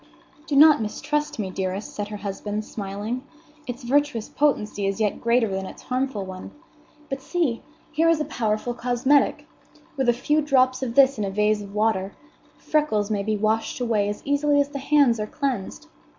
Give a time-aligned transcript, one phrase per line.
[0.47, 3.23] "Do not mistrust me, dearest," said her husband, smiling;
[3.67, 6.49] "its virtuous potency is yet greater than its harmful one.
[7.07, 7.61] But see!
[7.91, 9.45] here is a powerful cosmetic.
[9.97, 12.15] With a few drops of this in a vase of water,
[12.57, 15.85] freckles may be washed away as easily as the hands are cleansed.